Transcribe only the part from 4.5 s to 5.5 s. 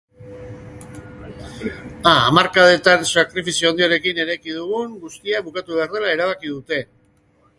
dugun guztia